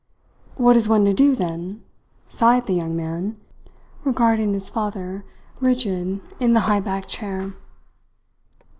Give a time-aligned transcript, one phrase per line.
[0.55, 1.83] "What is one to do, then?"
[2.27, 3.37] sighed the young man,
[4.03, 5.23] regarding his father,
[5.59, 7.53] rigid in the high backed chair.